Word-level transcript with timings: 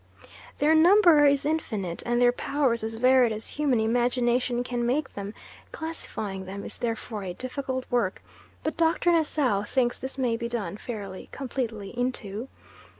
Their 0.57 0.73
number 0.73 1.27
is 1.27 1.45
infinite 1.45 2.01
and 2.07 2.19
their 2.19 2.31
powers 2.31 2.83
as 2.83 2.95
varied 2.95 3.31
as 3.31 3.49
human 3.49 3.79
imagination 3.79 4.63
can 4.63 4.83
make 4.83 5.13
them; 5.13 5.35
classifying 5.71 6.45
them 6.45 6.63
is 6.65 6.79
therefore 6.79 7.21
a 7.23 7.35
difficult 7.35 7.85
work, 7.91 8.23
but 8.63 8.77
Doctor 8.77 9.11
Nassau 9.11 9.61
thinks 9.63 9.99
this 9.99 10.17
may 10.17 10.37
be 10.37 10.49
done 10.49 10.75
fairly 10.77 11.29
completely 11.31 11.91
into: 11.95 12.39
1. 12.39 12.47